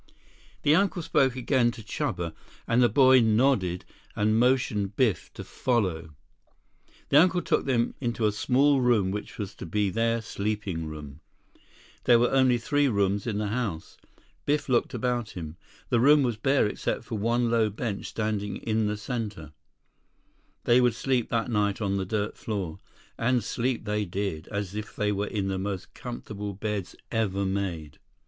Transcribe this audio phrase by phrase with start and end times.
[0.07, 0.23] 96
[0.63, 2.33] The uncle spoke again to Chuba,
[2.67, 3.85] and the boy nodded
[4.15, 6.15] and motioned Biff to follow.
[7.09, 11.19] The uncle took them into a small room which was to be their sleeping room.
[12.05, 13.97] There were only three rooms in the house.
[14.47, 15.55] Biff looked about him.
[15.89, 19.51] The room was bare except for one low bench standing in the center.
[20.63, 22.79] They would sleep that night on the dirt floor.
[23.19, 27.99] And sleep they did, as if they were in the most comfortable beds ever made.